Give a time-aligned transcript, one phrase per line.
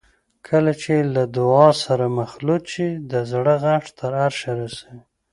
[0.03, 0.71] چې کله
[1.15, 4.99] له دعا سره مخلوط شي د زړه غږ تر عرشه رسوي.